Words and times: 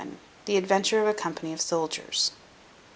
The 0.45 0.57
adventure 0.57 0.99
of 0.99 1.07
a 1.07 1.13
company 1.13 1.53
of 1.53 1.61
soldiers. 1.61 2.31